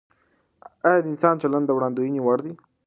آیا 0.87 0.99
د 1.03 1.05
انسان 1.11 1.35
چلند 1.41 1.65
د 1.67 1.71
وړاندوینې 1.77 2.19
وړ 2.23 2.39
دی؟ 2.45 2.53